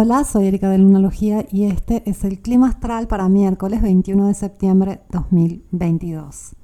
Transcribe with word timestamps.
Hola, 0.00 0.22
soy 0.22 0.46
Erika 0.46 0.70
de 0.70 0.78
Lunalogía 0.78 1.44
y 1.50 1.64
este 1.64 2.08
es 2.08 2.22
el 2.22 2.38
clima 2.38 2.68
astral 2.68 3.08
para 3.08 3.28
miércoles 3.28 3.82
21 3.82 4.28
de 4.28 4.34
septiembre 4.34 5.00
2022. 5.10 6.54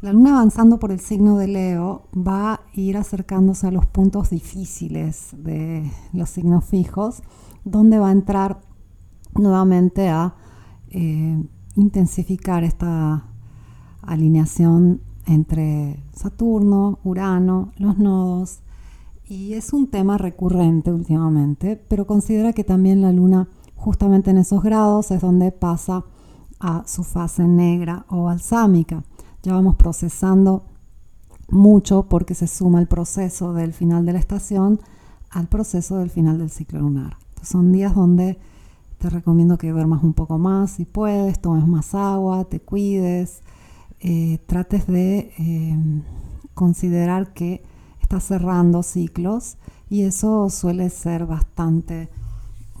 La 0.00 0.12
luna 0.12 0.34
avanzando 0.34 0.78
por 0.78 0.92
el 0.92 1.00
signo 1.00 1.36
de 1.38 1.48
Leo 1.48 2.06
va 2.16 2.52
a 2.52 2.60
ir 2.72 2.96
acercándose 2.96 3.66
a 3.66 3.72
los 3.72 3.86
puntos 3.86 4.30
difíciles 4.30 5.30
de 5.36 5.90
los 6.12 6.30
signos 6.30 6.64
fijos, 6.64 7.24
donde 7.64 7.98
va 7.98 8.10
a 8.10 8.12
entrar 8.12 8.60
nuevamente 9.34 10.08
a 10.08 10.36
eh, 10.90 11.42
intensificar 11.74 12.62
esta 12.62 13.24
alineación 14.02 15.00
entre 15.26 16.00
Saturno, 16.12 17.00
Urano, 17.02 17.72
los 17.76 17.98
nodos 17.98 18.60
y 19.32 19.54
es 19.54 19.72
un 19.72 19.86
tema 19.86 20.18
recurrente 20.18 20.92
últimamente, 20.92 21.82
pero 21.88 22.06
considera 22.06 22.52
que 22.52 22.64
también 22.64 23.00
la 23.00 23.12
luna 23.12 23.48
justamente 23.76 24.30
en 24.30 24.36
esos 24.36 24.62
grados 24.62 25.10
es 25.10 25.22
donde 25.22 25.50
pasa 25.52 26.04
a 26.60 26.84
su 26.86 27.02
fase 27.02 27.48
negra 27.48 28.04
o 28.10 28.24
balsámica. 28.24 29.04
Ya 29.42 29.54
vamos 29.54 29.76
procesando 29.76 30.66
mucho 31.48 32.10
porque 32.10 32.34
se 32.34 32.46
suma 32.46 32.78
el 32.78 32.88
proceso 32.88 33.54
del 33.54 33.72
final 33.72 34.04
de 34.04 34.12
la 34.12 34.18
estación 34.18 34.80
al 35.30 35.48
proceso 35.48 35.96
del 35.96 36.10
final 36.10 36.36
del 36.36 36.50
ciclo 36.50 36.80
lunar. 36.80 37.16
son 37.40 37.72
días 37.72 37.94
donde 37.94 38.38
te 38.98 39.08
recomiendo 39.08 39.56
que 39.56 39.70
duermas 39.70 40.02
un 40.02 40.12
poco 40.12 40.36
más 40.36 40.72
si 40.72 40.84
puedes, 40.84 41.40
tomes 41.40 41.66
más 41.66 41.94
agua, 41.94 42.44
te 42.44 42.60
cuides, 42.60 43.40
eh, 44.00 44.40
trates 44.44 44.86
de 44.86 45.32
eh, 45.38 46.02
considerar 46.52 47.32
que 47.32 47.71
cerrando 48.20 48.82
ciclos 48.82 49.56
y 49.88 50.02
eso 50.02 50.48
suele 50.50 50.90
ser 50.90 51.26
bastante 51.26 52.08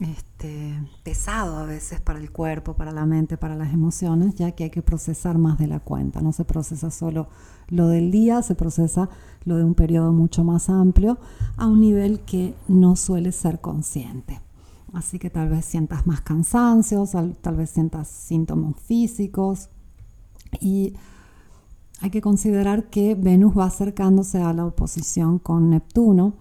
este, 0.00 0.82
pesado 1.04 1.58
a 1.58 1.66
veces 1.66 2.00
para 2.00 2.18
el 2.18 2.32
cuerpo, 2.32 2.74
para 2.74 2.90
la 2.90 3.06
mente, 3.06 3.36
para 3.36 3.54
las 3.54 3.72
emociones, 3.72 4.34
ya 4.34 4.50
que 4.52 4.64
hay 4.64 4.70
que 4.70 4.82
procesar 4.82 5.38
más 5.38 5.58
de 5.58 5.66
la 5.66 5.80
cuenta. 5.80 6.20
No 6.20 6.32
se 6.32 6.44
procesa 6.44 6.90
solo 6.90 7.28
lo 7.68 7.88
del 7.88 8.10
día, 8.10 8.42
se 8.42 8.54
procesa 8.54 9.08
lo 9.44 9.56
de 9.56 9.64
un 9.64 9.74
periodo 9.74 10.12
mucho 10.12 10.44
más 10.44 10.68
amplio 10.68 11.18
a 11.56 11.66
un 11.66 11.80
nivel 11.80 12.20
que 12.20 12.54
no 12.68 12.96
suele 12.96 13.32
ser 13.32 13.60
consciente. 13.60 14.40
Así 14.92 15.18
que 15.18 15.30
tal 15.30 15.48
vez 15.48 15.64
sientas 15.64 16.06
más 16.06 16.20
cansancio, 16.20 17.04
tal 17.40 17.56
vez 17.56 17.70
sientas 17.70 18.08
síntomas 18.08 18.74
físicos 18.76 19.70
y 20.60 20.94
hay 22.02 22.10
que 22.10 22.20
considerar 22.20 22.90
que 22.90 23.14
Venus 23.14 23.56
va 23.56 23.66
acercándose 23.66 24.42
a 24.42 24.52
la 24.52 24.66
oposición 24.66 25.38
con 25.38 25.70
Neptuno 25.70 26.34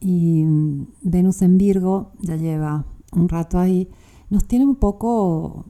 y 0.00 0.44
mm, 0.44 0.86
Venus 1.02 1.40
en 1.40 1.56
Virgo 1.56 2.12
ya 2.20 2.36
lleva 2.36 2.84
un 3.12 3.28
rato 3.30 3.58
ahí, 3.58 3.88
nos 4.28 4.46
tiene 4.46 4.66
un 4.66 4.76
poco 4.76 5.64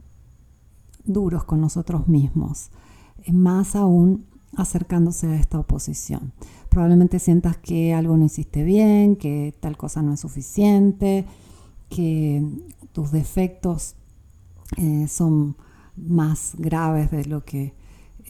duros 1.05 1.45
con 1.45 1.61
nosotros 1.61 2.09
mismos, 2.09 2.69
más 3.31 3.77
aún 3.77 4.25
acercándose 4.57 5.27
a 5.27 5.35
esta 5.35 5.57
oposición. 5.57 6.33
Probablemente 6.67 7.17
sientas 7.17 7.57
que 7.57 7.93
algo 7.93 8.17
no 8.17 8.25
hiciste 8.25 8.65
bien, 8.65 9.15
que 9.15 9.55
tal 9.61 9.77
cosa 9.77 10.01
no 10.01 10.13
es 10.13 10.19
suficiente, 10.19 11.25
que 11.87 12.45
tus 12.91 13.11
defectos 13.11 13.95
eh, 14.75 15.07
son 15.07 15.55
más 15.95 16.55
graves 16.57 17.09
de 17.09 17.23
lo 17.23 17.45
que 17.45 17.78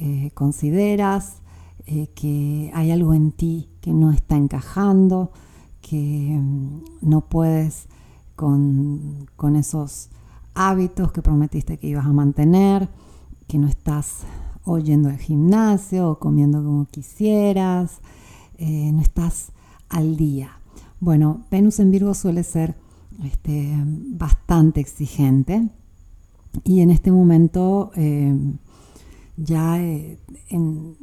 eh, 0.02 0.32
consideras 0.34 1.42
eh, 1.86 2.08
que 2.16 2.72
hay 2.74 2.90
algo 2.92 3.14
en 3.14 3.34
ti 3.34 3.68
que 3.82 3.92
no 3.92 4.12
está 4.12 4.38
encajando, 4.38 5.34
que 5.82 6.40
mm, 6.42 6.84
no 7.02 7.20
puedes 7.20 7.88
con, 8.38 9.28
esos 9.58 10.08
hábitos 10.54 11.12
que 11.12 11.22
prometiste 11.22 11.78
que 11.78 11.88
ibas 11.88 12.06
a 12.06 12.14
mantener, 12.14 12.88
que 13.48 13.58
no 13.58 13.68
estás 13.68 14.20
oyendo 14.64 15.10
al 15.10 15.18
gimnasio 15.18 16.12
o 16.12 16.20
comiendo 16.20 16.64
como 16.64 16.86
quisieras, 16.86 18.00
eh, 18.58 18.94
no 18.94 19.02
estás 19.02 19.52
al 19.90 20.16
día. 20.16 20.62
Bueno, 21.02 21.42
Venus 21.52 21.82
en 21.82 21.92
Virgo 21.92 22.14
suele 22.14 22.44
ser 22.44 22.76
este, 23.26 23.74
bastante 23.86 24.80
exigente 24.80 25.68
y 26.64 26.80
en 26.80 26.90
este 26.90 27.12
momento 27.12 27.92
ya 29.40 29.82
eh, 29.82 30.20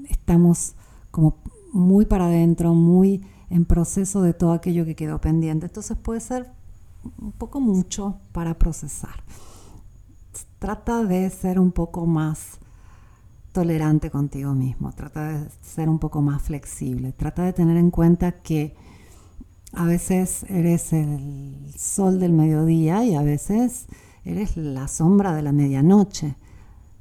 estamos 0.08 0.74
como 1.10 1.38
muy 1.72 2.06
para 2.06 2.26
adentro, 2.26 2.74
muy 2.74 3.24
en 3.50 3.64
proceso 3.64 4.22
de 4.22 4.34
todo 4.34 4.52
aquello 4.52 4.84
que 4.84 4.94
quedó 4.94 5.20
pendiente. 5.20 5.66
Entonces 5.66 5.96
puede 5.96 6.20
ser 6.20 6.50
un 7.18 7.32
poco 7.32 7.60
mucho 7.60 8.18
para 8.32 8.58
procesar. 8.58 9.22
Trata 10.58 11.04
de 11.04 11.30
ser 11.30 11.58
un 11.58 11.72
poco 11.72 12.06
más 12.06 12.58
tolerante 13.52 14.10
contigo 14.10 14.54
mismo, 14.54 14.92
trata 14.92 15.28
de 15.28 15.48
ser 15.62 15.88
un 15.88 15.98
poco 15.98 16.20
más 16.20 16.42
flexible, 16.42 17.12
trata 17.12 17.44
de 17.44 17.54
tener 17.54 17.78
en 17.78 17.90
cuenta 17.90 18.32
que 18.32 18.74
a 19.72 19.84
veces 19.84 20.44
eres 20.48 20.92
el 20.92 21.72
sol 21.78 22.20
del 22.20 22.32
mediodía 22.32 23.04
y 23.04 23.14
a 23.14 23.22
veces 23.22 23.86
eres 24.24 24.56
la 24.56 24.88
sombra 24.88 25.34
de 25.34 25.42
la 25.42 25.52
medianoche 25.52 26.36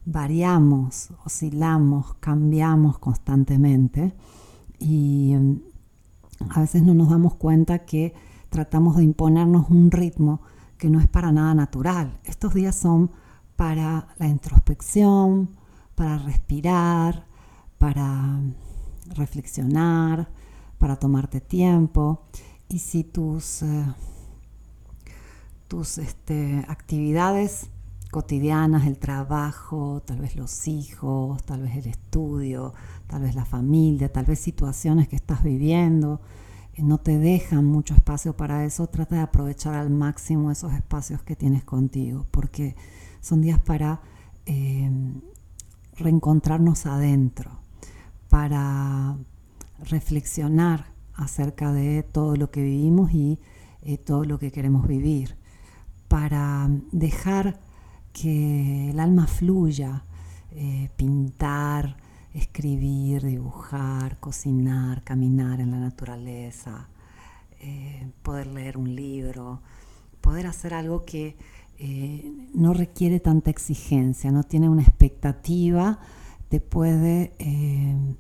variamos, 0.06 1.10
oscilamos, 1.26 2.14
cambiamos 2.20 3.00
constantemente 3.00 4.14
y 4.80 5.34
mm, 5.36 5.62
a 6.50 6.62
veces 6.62 6.84
no 6.84 6.94
nos 6.94 7.10
damos 7.10 7.36
cuenta 7.36 7.80
que 7.80 8.14
tratamos 8.50 8.98
de 8.98 9.04
imponernos 9.04 9.70
un 9.70 9.92
ritmo 9.92 10.42
que 10.78 10.90
no 10.90 11.00
es 11.00 11.08
para 11.08 11.32
nada 11.32 11.54
natural. 11.54 12.20
Estos 12.26 12.54
días 12.54 12.76
son 12.76 13.10
para 13.56 14.08
la 14.18 14.28
introspección, 14.28 15.50
para 15.96 16.18
respirar, 16.18 17.26
para 17.78 18.40
reflexionar, 19.16 20.30
para 20.78 20.98
tomarte 20.98 21.42
tiempo. 21.42 22.24
Y 22.68 22.80
si 22.80 23.04
tus, 23.04 23.64
eh, 23.64 23.86
tus 25.68 25.98
este, 25.98 26.66
actividades 26.68 27.70
cotidianas, 28.16 28.88
el 28.88 28.98
trabajo, 28.98 30.02
tal 30.06 30.20
vez 30.20 30.38
los 30.38 30.70
hijos, 30.70 31.44
tal 31.44 31.64
vez 31.64 31.76
el 31.76 31.88
estudio, 31.88 32.74
tal 33.08 33.24
vez 33.24 33.36
la 33.36 33.44
familia, 33.44 34.10
tal 34.10 34.24
vez 34.24 34.40
situaciones 34.40 35.10
que 35.10 35.18
estás 35.18 35.44
viviendo, 35.44 36.22
eh, 36.76 36.82
no 36.82 36.98
te 36.98 37.20
dejan 37.20 37.66
mucho 37.66 37.94
espacio 37.94 38.34
para 38.38 38.64
eso, 38.64 38.88
trata 38.88 39.18
de 39.18 39.22
aprovechar 39.22 39.74
al 39.74 39.90
máximo 39.90 40.50
esos 40.50 40.72
espacios 40.72 41.24
que 41.24 41.36
tienes 41.36 41.66
contigo, 41.66 42.26
porque 42.32 42.78
son 43.20 43.42
días 43.42 43.60
para 43.60 44.00
eh, 44.46 44.90
reencontrarnos 45.98 46.86
adentro, 46.86 47.60
para 48.30 49.18
reflexionar 49.90 50.86
acerca 51.16 51.74
de 51.74 52.02
todo 52.02 52.38
lo 52.38 52.50
que 52.50 52.64
vivimos 52.64 53.12
y 53.12 53.42
eh, 53.82 53.98
todo 53.98 54.24
lo 54.24 54.40
que 54.40 54.54
queremos 54.54 54.88
vivir, 54.88 55.36
para 56.08 56.70
dejar 56.94 57.65
que 58.16 58.92
el 58.92 59.00
alma 59.02 59.28
fluya, 59.28 60.04
eh, 60.52 60.90
pintar, 60.96 61.98
escribir, 62.34 63.24
dibujar, 63.24 64.20
cocinar, 64.22 65.04
caminar 65.04 65.60
en 65.60 65.72
la 65.72 65.80
naturaleza, 65.80 66.88
eh, 67.60 68.10
poder 68.24 68.48
leer 68.48 68.78
un 68.78 68.96
libro, 68.96 69.62
poder 70.22 70.48
hacer 70.48 70.74
algo 70.74 71.04
que 71.04 71.36
eh, 71.78 72.32
no 72.54 72.74
requiere 72.74 73.20
tanta 73.20 73.50
exigencia, 73.52 74.32
no 74.32 74.44
tiene 74.44 74.70
una 74.70 74.84
expectativa, 74.84 76.00
te 76.48 76.62
puede 76.62 77.34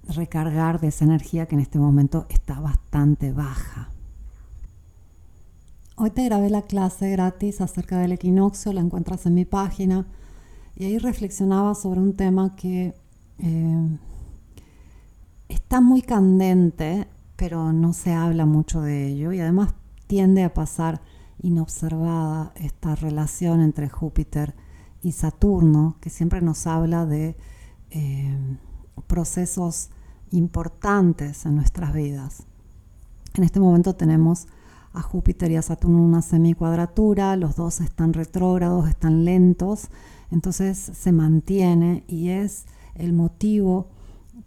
recargar 0.09 0.81
de 0.81 0.87
esa 0.89 1.05
energía 1.05 1.45
que 1.45 1.55
en 1.55 1.61
este 1.61 1.79
momento 1.79 2.25
está 2.29 2.59
bastante 2.59 3.31
baja. 3.31 3.94
Hoy 5.97 6.09
te 6.09 6.25
grabé 6.25 6.49
la 6.49 6.61
clase 6.61 7.09
gratis 7.09 7.61
acerca 7.61 7.97
del 7.99 8.11
equinoccio, 8.11 8.73
la 8.73 8.81
encuentras 8.81 9.25
en 9.27 9.33
mi 9.33 9.45
página 9.45 10.05
y 10.75 10.83
ahí 10.83 10.97
reflexionaba 10.97 11.73
sobre 11.73 12.01
un 12.01 12.17
tema 12.17 12.53
que 12.57 12.93
eh, 13.39 13.97
está 15.47 15.79
muy 15.79 16.01
candente, 16.01 17.07
pero 17.37 17.71
no 17.71 17.93
se 17.93 18.11
habla 18.11 18.45
mucho 18.45 18.81
de 18.81 19.07
ello 19.07 19.31
y 19.31 19.39
además 19.39 19.73
tiende 20.05 20.43
a 20.43 20.53
pasar 20.53 21.01
inobservada 21.41 22.51
esta 22.55 22.95
relación 22.95 23.61
entre 23.61 23.87
Júpiter 23.87 24.53
y 25.01 25.13
Saturno, 25.13 25.95
que 26.01 26.09
siempre 26.09 26.41
nos 26.41 26.67
habla 26.67 27.05
de 27.05 27.37
eh, 27.91 28.37
procesos 29.07 29.91
importantes 30.31 31.45
en 31.45 31.55
nuestras 31.55 31.93
vidas. 31.93 32.43
En 33.35 33.45
este 33.45 33.61
momento 33.61 33.95
tenemos 33.95 34.47
a 34.95 35.01
Júpiter 35.01 35.51
y 35.51 35.57
a 35.57 35.61
Saturno 35.61 36.01
una 36.01 36.21
semicuadratura, 36.21 37.35
los 37.35 37.55
dos 37.55 37.81
están 37.81 38.13
retrógrados, 38.13 38.87
están 38.87 39.25
lentos, 39.25 39.89
entonces 40.31 40.77
se 40.77 41.11
mantiene 41.11 42.03
y 42.07 42.29
es 42.29 42.65
el 42.95 43.13
motivo 43.13 43.89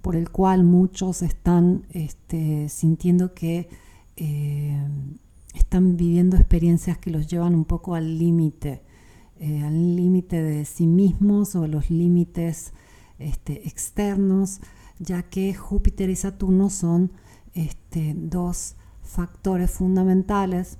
por 0.00 0.16
el 0.16 0.30
cual 0.30 0.64
muchos 0.64 1.22
están 1.22 1.86
este, 1.90 2.68
sintiendo 2.68 3.34
que 3.34 3.68
eh, 4.16 4.76
están 5.54 5.96
viviendo 5.96 6.36
experiencias 6.36 6.98
que 6.98 7.10
los 7.10 7.26
llevan 7.26 7.54
un 7.54 7.64
poco 7.64 7.94
al 7.94 8.18
límite, 8.18 8.82
eh, 9.38 9.62
al 9.62 9.96
límite 9.96 10.42
de 10.42 10.64
sí 10.64 10.86
mismos 10.86 11.54
o 11.56 11.66
los 11.66 11.90
límites 11.90 12.72
este, 13.18 13.68
externos, 13.68 14.60
ya 14.98 15.22
que 15.22 15.54
Júpiter 15.54 16.10
y 16.10 16.16
Saturno 16.16 16.70
son 16.70 17.12
este, 17.54 18.14
dos 18.16 18.76
factores 19.08 19.70
fundamentales 19.70 20.78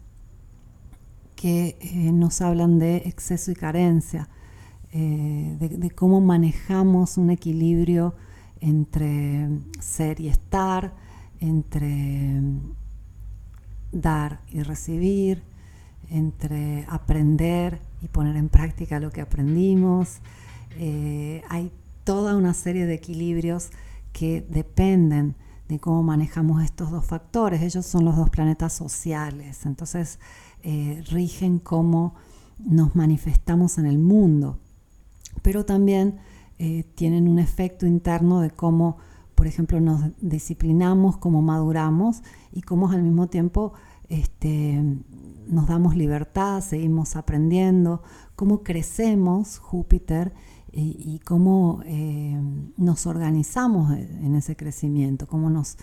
que 1.34 1.78
eh, 1.80 2.12
nos 2.12 2.40
hablan 2.40 2.78
de 2.78 2.96
exceso 2.98 3.50
y 3.50 3.54
carencia, 3.54 4.28
eh, 4.92 5.56
de, 5.58 5.90
cómo 5.90 6.20
manejamos 6.20 7.16
un 7.16 7.30
equilibrio 7.30 8.14
entre 8.60 9.48
ser 9.80 10.20
y 10.20 10.28
estar, 10.28 10.92
entre 11.40 12.42
dar 13.92 14.40
y 14.50 14.62
recibir, 14.62 15.42
entre 16.10 16.84
aprender 16.88 17.80
y 18.02 18.08
poner 18.08 18.36
en 18.36 18.48
práctica 18.48 19.00
lo 19.00 19.10
que 19.10 19.20
aprendimos. 19.20 20.18
Eh, 20.76 21.42
hay 21.48 21.72
toda 22.04 22.36
una 22.36 22.52
serie 22.52 22.86
de 22.86 22.94
equilibrios 22.94 23.70
que 24.12 24.44
dependen 24.48 25.34
de 25.68 25.78
cómo 25.78 26.02
manejamos 26.02 26.62
estos 26.62 26.90
dos 26.90 27.04
factores. 27.04 27.62
Ellos 27.62 27.86
son 27.86 28.04
los 28.04 28.16
dos 28.16 28.30
planetas 28.30 28.72
sociales, 28.72 29.66
entonces 29.66 30.18
eh, 30.62 31.02
rigen 31.10 31.58
cómo 31.58 32.14
nos 32.58 32.96
manifestamos 32.96 33.78
en 33.78 33.86
el 33.86 33.98
mundo, 33.98 34.58
pero 35.42 35.64
también 35.64 36.18
eh, 36.58 36.84
tienen 36.94 37.28
un 37.28 37.38
efecto 37.38 37.86
interno 37.86 38.40
de 38.40 38.50
cómo, 38.50 38.96
por 39.34 39.46
ejemplo, 39.46 39.80
nos 39.80 40.02
disciplinamos, 40.20 41.18
cómo 41.18 41.40
maduramos 41.42 42.22
y 42.52 42.62
cómo 42.62 42.90
al 42.90 43.02
mismo 43.02 43.28
tiempo 43.28 43.74
este, 44.08 44.82
nos 45.46 45.68
damos 45.68 45.94
libertad, 45.94 46.60
seguimos 46.62 47.14
aprendiendo, 47.14 48.02
cómo 48.34 48.62
crecemos 48.62 49.58
Júpiter 49.58 50.32
y, 50.72 51.20
cómo 51.24 51.80
eh, 51.86 52.40
nos 52.76 53.06
organizamos 53.06 53.92
en 53.92 54.34
ese 54.34 54.56
crecimiento, 54.56 55.26
cómo 55.26 55.50
nos, 55.50 55.76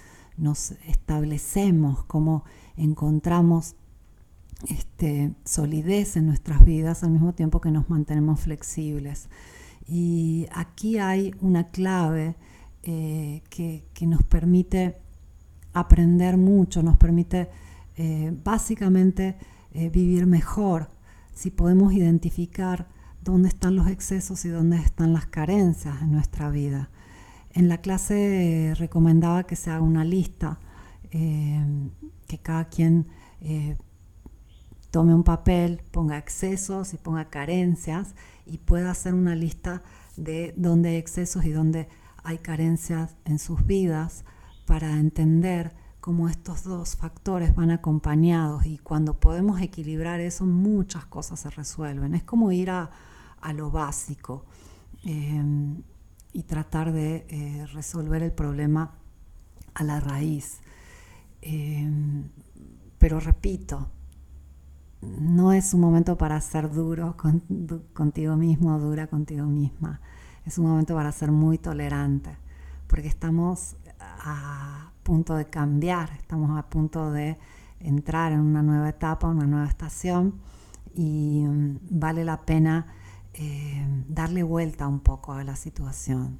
establecemos, 0.87 2.03
cómo 2.05 2.43
encontramos 2.77 3.75
este, 4.69 5.33
solidez 5.43 6.17
en 6.17 6.27
nuestras 6.27 6.63
vidas 6.63 7.03
al 7.03 7.11
mismo 7.11 7.33
tiempo 7.33 7.61
que 7.61 7.71
nos 7.71 7.89
mantenemos 7.89 8.41
flexibles. 8.41 9.29
Y 9.87 10.47
aquí 10.51 10.97
hay 10.97 11.33
una 11.41 11.69
clave 11.69 12.35
eh, 12.83 13.41
que, 13.49 13.83
nos 14.01 14.23
permite 14.23 14.97
aprender 15.73 16.37
mucho, 16.37 16.83
nos 16.83 16.97
permite 16.97 17.49
eh, 17.97 18.33
básicamente 18.43 19.35
vivir 19.91 20.25
mejor 20.25 20.89
si 21.33 21.51
podemos 21.51 21.91
identificar 21.91 22.87
dónde 23.25 23.49
están 23.49 23.75
los 23.75 23.87
excesos 23.87 24.45
y 24.45 24.49
dónde 24.49 24.77
están 24.77 25.11
las 25.11 25.25
carencias 25.25 26.01
en 26.01 26.11
nuestra 26.11 26.49
vida. 26.51 26.89
En 27.51 27.67
la 27.67 27.79
clase 27.79 28.73
recomendaba 28.77 29.45
que 29.45 29.55
se 29.55 29.71
haga 29.71 29.81
una 29.81 30.05
lista, 30.05 30.59
eh, 31.11 31.89
que 32.27 32.37
cada 32.37 32.65
quien 32.65 33.07
eh, 33.41 33.77
tome 34.91 35.15
un 35.15 35.23
papel, 35.23 35.81
ponga 35.91 36.19
excesos 36.19 36.93
y 36.93 36.97
ponga 36.97 37.25
carencias 37.25 38.13
y 38.45 38.59
pueda 38.59 38.91
hacer 38.91 39.15
una 39.15 39.35
lista 39.35 39.81
de 40.17 40.53
dónde 40.55 40.89
hay 40.89 40.95
excesos 40.97 41.45
y 41.45 41.51
dónde 41.51 41.89
hay 42.23 42.37
carencias 42.37 43.15
en 43.25 43.39
sus 43.39 43.65
vidas 43.65 44.23
para 44.67 44.99
entender 44.99 45.73
cómo 45.99 46.29
estos 46.29 46.63
dos 46.63 46.95
factores 46.95 47.55
van 47.55 47.71
acompañados 47.71 48.67
y 48.67 48.77
cuando 48.77 49.19
podemos 49.19 49.59
equilibrar 49.61 50.19
eso 50.19 50.45
muchas 50.45 51.05
cosas 51.05 51.39
se 51.39 51.49
resuelven. 51.49 52.13
Es 52.13 52.23
como 52.23 52.51
ir 52.51 52.69
a, 52.69 52.91
a 53.45 53.53
lo 53.53 53.69
básico 53.69 54.45
em, 55.03 55.83
y 56.33 56.43
tratar 56.43 56.91
de 56.91 57.25
eh, 57.29 57.65
resolver 57.73 58.23
el 58.23 58.31
problema 58.31 58.95
a 59.75 59.83
la 59.83 59.99
raíz. 59.99 60.59
Em, 61.41 62.29
pero 62.97 63.19
repito, 63.19 63.87
no 65.01 65.53
es 65.53 65.75
un 65.75 65.81
momento 65.81 66.17
para 66.17 66.41
ser 66.41 66.71
duro 66.71 67.15
contigo 67.93 68.35
mismo, 68.35 68.79
dura 68.79 69.05
contigo 69.07 69.45
misma. 69.45 70.01
Es 70.43 70.57
un 70.57 70.65
momento 70.65 70.95
para 70.95 71.11
ser 71.11 71.31
muy 71.31 71.59
tolerante, 71.59 72.37
porque 72.87 73.07
estamos 73.07 73.75
a 73.99 74.91
punto 75.03 75.35
de 75.35 75.45
cambiar, 75.45 76.09
estamos 76.17 76.57
a 76.57 76.67
punto 76.67 77.11
de 77.11 77.37
entrar 77.79 78.31
en 78.31 78.39
una 78.39 78.63
nueva 78.63 78.89
etapa, 78.89 79.27
una 79.27 79.45
nueva 79.45 79.67
estación, 79.67 80.41
y 80.95 81.43
mm, 81.45 81.79
vale 81.91 82.25
la 82.25 82.37
pena 82.41 82.87
eh, 83.37 83.85
darle 84.07 84.43
vuelta 84.43 84.87
un 84.87 85.01
poco 85.01 85.33
a 85.33 85.43
la 85.43 85.57
situación. 85.57 86.39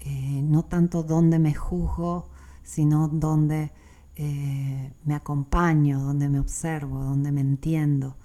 Eh, 0.00 0.40
no 0.42 0.64
tanto 0.64 1.02
donde 1.02 1.38
me 1.38 1.52
juzgo, 1.52 2.30
sino 2.62 3.08
donde 3.08 3.72
eh, 4.16 4.92
me 5.04 5.14
acompaño, 5.14 6.00
donde 6.00 6.30
me 6.30 6.40
observo, 6.40 7.00
donde 7.00 7.30
me 7.30 7.42
entiendo. 7.42 8.16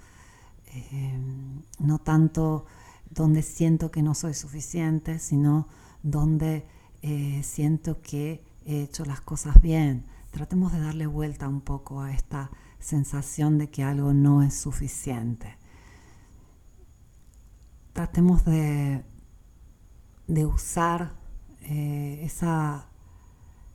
no 1.78 1.98
tanto 1.98 2.64
donde 3.10 3.42
siento 3.42 3.90
que 3.90 4.02
no 4.02 4.14
soy 4.14 4.34
suficiente, 4.34 5.18
sino 5.18 5.66
donde 6.02 6.64
siento 7.42 8.00
que 8.02 8.44
he 8.64 8.82
hecho 8.82 9.04
las 9.04 9.20
cosas 9.20 9.60
bien. 9.60 10.04
Tratemos 10.30 10.72
de 10.72 10.80
darle 10.80 11.06
vuelta 11.06 11.48
un 11.48 11.60
poco 11.60 12.00
a 12.00 12.12
esta 12.12 12.50
sensación 12.78 13.58
de 13.58 13.68
que 13.68 13.82
algo 13.82 14.14
no 14.14 14.42
es 14.42 14.54
suficiente 14.54 15.59
tratemos 18.00 18.46
de, 18.46 19.02
de 20.26 20.46
usar 20.46 21.12
eh, 21.64 22.22
esa, 22.24 22.86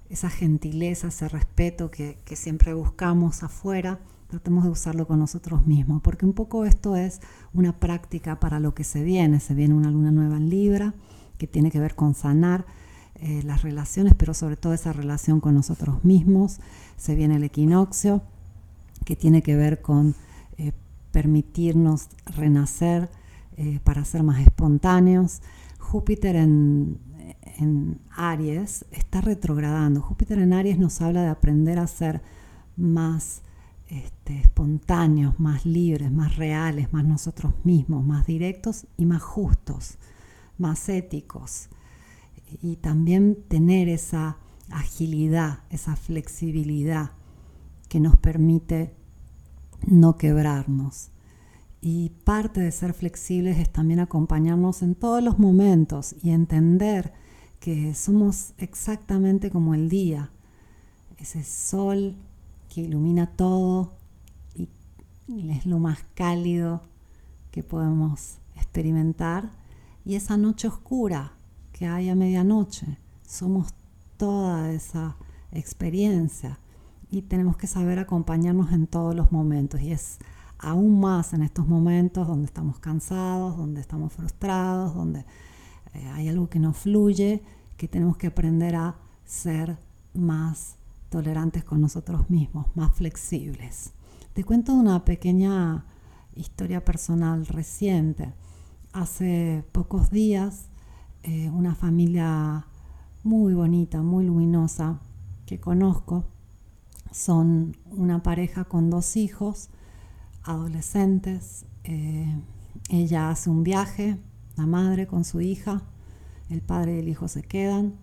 esa, 0.09 0.31
gentileza, 0.31 1.09
ese 1.09 1.29
respeto 1.29 1.91
que, 1.91 2.17
siempre 2.33 2.73
buscamos 2.73 3.43
afuera, 3.43 3.99
tratemos 4.27 4.63
de 4.63 4.71
usarlo 4.71 5.05
con 5.05 5.19
nosotros 5.19 5.67
mismos, 5.67 6.01
porque 6.01 6.25
un 6.25 6.33
poco 6.33 6.65
esto 6.65 6.95
es 6.95 7.21
una 7.53 7.79
práctica 7.79 8.39
para 8.39 8.59
lo 8.59 8.73
que 8.73 8.83
se 8.83 9.03
viene. 9.03 9.39
Se 9.39 9.53
viene 9.53 9.75
una 9.75 9.91
luna 9.91 10.09
nueva 10.09 10.37
en 10.37 10.49
Libra, 10.49 10.95
que 11.37 11.45
tiene 11.45 11.69
que 11.69 11.79
ver 11.79 11.93
con 11.93 12.15
sanar 12.15 12.65
eh, 13.13 13.43
las 13.43 13.61
relaciones, 13.61 14.15
pero 14.15 14.33
sobre 14.33 14.57
todo 14.57 14.73
esa 14.73 14.91
relación 14.91 15.39
con 15.39 15.53
nosotros 15.53 16.03
mismos. 16.03 16.61
Se 16.97 17.13
viene 17.13 17.35
el 17.35 17.43
equinoccio, 17.43 18.23
que 19.05 19.15
tiene 19.15 19.43
que 19.43 19.55
ver 19.55 19.83
con 19.83 20.15
eh, 20.57 20.71
permitirnos 21.11 22.07
renacer 22.25 23.07
eh, 23.57 23.79
para 23.83 24.03
ser 24.03 24.23
más 24.23 24.45
espontáneos. 24.45 25.41
Júpiter 25.79 26.35
en, 26.35 26.99
Aries 28.09 28.85
está 28.91 29.21
retrogradando. 29.21 30.01
Júpiter 30.01 30.39
en 30.39 30.51
Aries 30.51 30.77
nos 30.77 31.01
habla 31.01 31.21
de 31.21 31.29
aprender 31.29 31.79
a 31.79 31.87
ser 31.87 32.21
más 32.75 33.43
este, 33.87 34.39
espontáneos, 34.39 35.39
más 35.39 35.65
libres, 35.65 36.11
más 36.11 36.35
reales, 36.35 36.91
más 36.91 37.05
nosotros 37.05 37.53
mismos, 37.63 38.05
más 38.05 38.27
directos 38.27 38.87
y 38.97 39.05
más 39.05 39.21
justos, 39.21 39.97
más 40.57 40.89
éticos. 40.89 41.69
Y 42.61 42.75
también 42.75 43.37
tener 43.47 43.87
esa 43.87 44.37
agilidad, 44.69 45.59
esa 45.69 45.95
flexibilidad 45.95 47.11
que 47.87 48.01
nos 48.01 48.17
permite 48.17 48.93
no 49.87 50.17
quebrarnos. 50.17 51.11
Y 51.87 52.09
parte 52.09 52.61
de 52.61 52.71
ser 52.71 52.95
flexibles 52.95 53.59
es 53.59 53.71
también 53.71 53.99
acompañarnos 53.99 54.81
en 54.81 54.95
todos 54.95 55.21
los 55.21 55.37
momentos 55.37 56.15
y 56.23 56.31
entender 56.31 57.13
que 57.59 57.93
somos 57.93 58.55
exactamente 58.57 59.51
como 59.51 59.75
el 59.75 59.87
día, 59.87 60.31
ese 61.19 61.43
sol 61.43 62.15
que 62.73 62.81
ilumina 62.81 63.27
todo 63.27 63.93
y 64.55 64.67
es 65.51 65.67
lo 65.67 65.77
más 65.77 65.99
cálido 66.15 66.81
que 67.51 67.61
podemos 67.61 68.39
experimentar, 68.55 69.51
y 70.03 70.15
esa 70.15 70.37
noche 70.37 70.67
oscura 70.67 71.33
que 71.71 71.85
hay 71.85 72.09
a 72.09 72.15
medianoche. 72.15 72.97
Somos 73.27 73.75
toda 74.17 74.71
esa 74.71 75.17
experiencia 75.51 76.57
y 77.11 77.21
tenemos 77.21 77.57
que 77.57 77.67
saber 77.67 77.99
acompañarnos 77.99 78.71
en 78.71 78.87
todos 78.87 79.13
los 79.13 79.31
momentos. 79.31 79.81
Y 79.81 79.91
es 79.91 80.17
aún 80.59 80.99
más 80.99 81.33
en 81.33 81.43
estos 81.43 81.67
momentos 81.67 82.27
donde 82.27 82.45
estamos 82.45 82.79
cansados, 82.79 83.57
donde 83.57 83.81
estamos 83.81 84.13
frustrados, 84.13 84.95
donde 84.95 85.25
eh, 85.93 86.07
hay 86.13 86.27
algo 86.27 86.49
que 86.49 86.59
no 86.59 86.73
fluye, 86.73 87.43
que 87.77 87.87
tenemos 87.87 88.17
que 88.17 88.27
aprender 88.27 88.75
a 88.75 88.95
ser 89.25 89.77
más 90.13 90.75
tolerantes 91.09 91.63
con 91.63 91.81
nosotros 91.81 92.29
mismos, 92.29 92.67
más 92.75 92.93
flexibles. 92.93 93.91
Te 94.33 94.43
cuento 94.43 94.73
una 94.73 95.05
pequeña 95.05 95.85
historia 96.35 96.83
personal 96.83 97.45
reciente. 97.45 98.33
Hace 98.91 99.63
pocos 99.71 100.09
días, 100.09 100.67
eh, 101.23 101.49
una 101.49 101.75
familia 101.75 102.67
muy 103.23 103.53
bonita, 103.53 104.01
muy 104.01 104.25
luminosa, 104.25 104.99
que 105.45 105.59
conozco, 105.59 106.25
Son 107.11 107.77
una 107.91 108.21
pareja 108.23 108.65
con 108.65 108.89
dos 108.89 109.15
hijos, 109.15 109.69
adolescentes. 110.45 111.65
Eh, 111.83 112.33
ella 112.89 113.29
hace 113.29 113.49
un 113.49 113.63
viaje, 113.63 114.17
la 114.55 114.65
madre 114.65 115.07
con 115.07 115.25
su 115.25 115.41
hija, 115.41 115.81
el 116.49 116.61
padre 116.61 116.95
y 116.95 116.99
el 116.99 117.09
hijo 117.09 117.27
se 117.27 117.43
quedan 117.43 117.95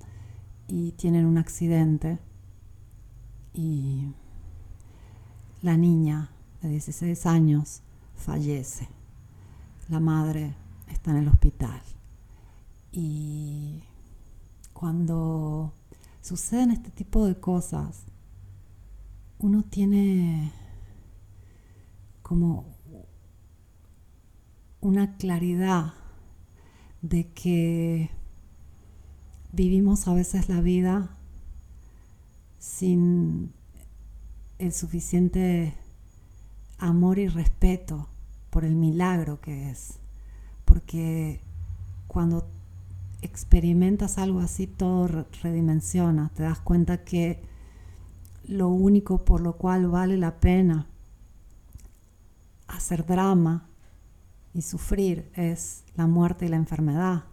y 0.69 0.93
tienen 0.93 1.27
un 1.27 1.39
accidente 1.39 2.19
y 3.55 4.13
la 5.63 5.77
niña 5.77 6.31
de 6.61 6.71
16 6.71 7.27
años 7.27 7.83
fallece. 8.15 8.89
La 9.89 10.01
madre 10.01 10.55
está 10.89 11.11
en 11.11 11.19
el 11.19 11.29
hospital. 11.29 11.81
Y 12.91 13.83
cuando 14.73 15.73
suceden 16.21 16.71
este 16.71 16.91
tipo 16.91 17.27
de 17.27 17.39
cosas, 17.39 18.05
uno 19.39 19.63
tiene 19.63 20.53
como 22.33 22.65
una 24.81 25.19
claridad 25.19 25.93
de 27.03 27.31
que 27.35 28.09
vivimos 29.53 30.09
a 30.09 30.15
veces 30.15 30.49
la 30.49 30.63
vida 30.63 31.11
sin 32.59 33.53
el 34.59 34.73
suficiente 34.73 35.75
amor 36.79 37.19
y 37.19 37.29
respeto 37.29 38.09
por 38.49 38.65
el 38.65 38.77
milagro 38.77 39.43
que 39.43 39.69
es. 39.69 39.99
Porque 40.65 41.43
cuando 42.07 42.49
experimentas 43.21 44.17
algo 44.17 44.41
así, 44.41 44.67
todo 44.67 45.27
redimensiona, 45.43 46.31
te 46.35 46.45
das 46.45 46.61
cuenta 46.61 47.05
que 47.05 47.43
lo 48.49 48.71
único 48.71 49.23
por 49.23 49.43
lo 49.43 49.59
cual 49.59 49.89
vale 49.89 50.17
la 50.17 50.41
pena 50.41 50.87
hacer 52.73 53.07
drama 53.07 53.69
y 54.55 54.63
sufrir 54.63 55.31
es 55.35 55.85
la 55.95 56.07
muerte 56.07 56.47
y 56.47 56.49
la 56.49 56.57
enfermedad. 56.57 57.25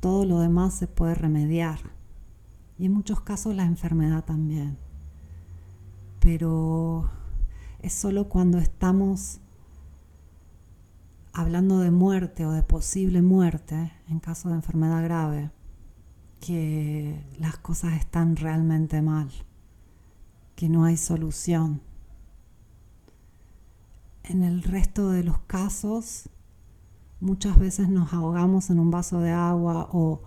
Todo 0.00 0.24
lo 0.24 0.40
demás 0.40 0.74
se 0.74 0.86
puede 0.86 1.14
remediar. 1.14 1.78
Y 2.78 2.86
en 2.86 2.92
muchos 2.92 3.20
casos 3.20 3.54
la 3.54 3.64
enfermedad 3.64 4.24
también. 4.24 4.78
Pero 6.20 7.10
es 7.80 7.92
solo 7.92 8.28
cuando 8.28 8.58
estamos 8.58 9.40
hablando 11.32 11.80
de 11.80 11.90
muerte 11.90 12.46
o 12.46 12.52
de 12.52 12.62
posible 12.62 13.22
muerte 13.22 13.92
en 14.08 14.20
caso 14.20 14.48
de 14.48 14.56
enfermedad 14.56 15.02
grave 15.02 15.50
que 16.40 17.24
las 17.38 17.58
cosas 17.58 17.94
están 17.94 18.36
realmente 18.36 19.02
mal, 19.02 19.30
que 20.54 20.68
no 20.68 20.84
hay 20.84 20.96
solución. 20.96 21.80
En 24.28 24.42
el 24.42 24.62
resto 24.62 25.08
de 25.08 25.24
los 25.24 25.38
casos, 25.38 26.28
muchas 27.18 27.58
veces 27.58 27.88
nos 27.88 28.12
ahogamos 28.12 28.68
en 28.68 28.78
un 28.78 28.90
vaso 28.90 29.20
de 29.20 29.30
agua 29.30 29.88
o, 29.90 30.20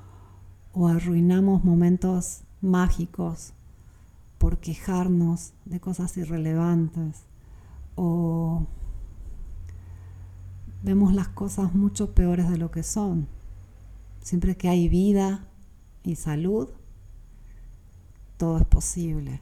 arruinamos 0.89 1.63
momentos 1.63 2.41
mágicos 2.61 3.53
por 4.39 4.57
quejarnos 4.57 5.53
de 5.65 5.79
cosas 5.79 6.17
irrelevantes 6.17 7.25
o 7.95 8.65
vemos 10.81 11.13
las 11.13 11.27
cosas 11.27 11.75
mucho 11.75 12.15
peores 12.15 12.49
de 12.49 12.57
lo 12.57 12.71
que 12.71 12.81
son. 12.81 13.27
Siempre 14.21 14.57
que 14.57 14.67
hay 14.67 14.89
vida 14.89 15.45
y 16.03 16.15
salud, 16.15 16.69
todo 18.37 18.57
es 18.57 18.65
posible. 18.65 19.41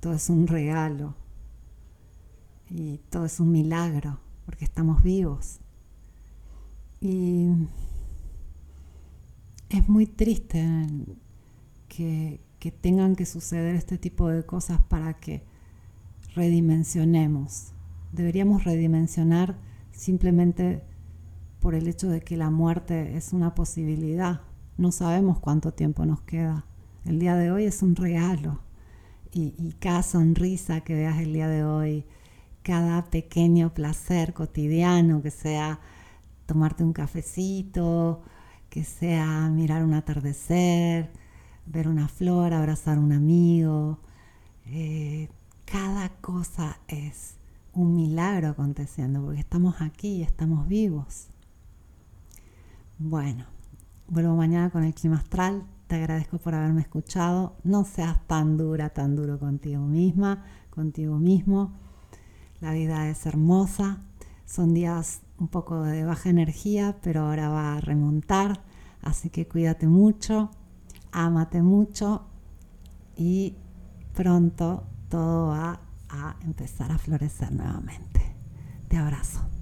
Todo 0.00 0.14
es 0.14 0.28
un 0.28 0.48
regalo. 0.48 1.14
Y 2.70 2.98
todo 3.10 3.26
es 3.26 3.40
un 3.40 3.52
milagro, 3.52 4.18
porque 4.46 4.64
estamos 4.64 5.02
vivos. 5.02 5.60
Y 7.00 7.48
es 9.68 9.88
muy 9.88 10.06
triste 10.06 10.88
que, 11.88 12.40
que 12.58 12.70
tengan 12.72 13.16
que 13.16 13.26
suceder 13.26 13.74
este 13.74 13.98
tipo 13.98 14.28
de 14.28 14.44
cosas 14.44 14.82
para 14.82 15.14
que 15.14 15.44
redimensionemos. 16.34 17.72
Deberíamos 18.12 18.64
redimensionar 18.64 19.58
simplemente 19.92 20.82
por 21.60 21.74
el 21.74 21.88
hecho 21.88 22.08
de 22.08 22.20
que 22.20 22.36
la 22.36 22.50
muerte 22.50 23.16
es 23.16 23.32
una 23.32 23.54
posibilidad. 23.54 24.42
No 24.76 24.92
sabemos 24.92 25.38
cuánto 25.38 25.72
tiempo 25.72 26.04
nos 26.04 26.20
queda. 26.20 26.66
El 27.04 27.18
día 27.18 27.36
de 27.36 27.50
hoy 27.50 27.64
es 27.64 27.82
un 27.82 27.96
regalo. 27.96 28.60
Y, 29.32 29.74
cada 29.80 30.02
sonrisa 30.02 30.82
que 30.82 30.94
veas 30.94 31.18
el 31.18 31.32
día 31.32 31.48
de 31.48 31.64
hoy, 31.64 32.04
cada 32.64 33.04
pequeño 33.04 33.74
placer 33.74 34.32
cotidiano, 34.32 35.22
que 35.22 35.30
sea 35.30 35.78
tomarte 36.46 36.82
un 36.82 36.94
cafecito, 36.94 38.22
que 38.70 38.84
sea 38.84 39.48
mirar 39.50 39.84
un 39.84 39.92
atardecer, 39.92 41.12
ver 41.66 41.88
una 41.88 42.08
flor, 42.08 42.54
abrazar 42.54 42.96
a 42.96 43.00
un 43.00 43.12
amigo, 43.12 44.00
eh, 44.66 45.28
cada 45.66 46.08
cosa 46.20 46.78
es 46.88 47.36
un 47.74 47.94
milagro 47.94 48.48
aconteciendo, 48.48 49.22
porque 49.22 49.40
estamos 49.40 49.82
aquí 49.82 50.22
estamos 50.22 50.66
vivos. 50.66 51.28
Bueno, 52.98 53.44
vuelvo 54.08 54.36
mañana 54.36 54.70
con 54.70 54.84
el 54.84 54.94
clima 54.94 55.16
astral. 55.16 55.64
Te 55.86 55.96
agradezco 55.96 56.38
por 56.38 56.54
haberme 56.54 56.80
escuchado. 56.80 57.56
No 57.62 57.84
seas 57.84 58.26
tan 58.26 58.56
dura, 58.56 58.88
tan 58.90 59.16
duro 59.16 59.38
contigo 59.38 59.82
misma, 59.82 60.44
contigo 60.70 61.18
mismo. 61.18 61.83
La 62.64 62.72
vida 62.72 63.10
es 63.10 63.26
hermosa. 63.26 63.98
Son 64.46 64.72
días 64.72 65.20
un 65.38 65.48
poco 65.48 65.82
de 65.82 66.02
baja 66.06 66.30
energía, 66.30 66.96
pero 67.02 67.26
ahora 67.26 67.50
va 67.50 67.76
a 67.76 67.80
remontar. 67.82 68.62
Así 69.02 69.28
que 69.28 69.46
cuídate 69.46 69.86
mucho, 69.86 70.50
ámate 71.12 71.60
mucho 71.60 72.24
y 73.18 73.54
pronto 74.14 74.84
todo 75.10 75.48
va 75.48 75.78
a 76.08 76.36
empezar 76.40 76.90
a 76.90 76.96
florecer 76.96 77.52
nuevamente. 77.52 78.34
Te 78.88 78.96
abrazo. 78.96 79.53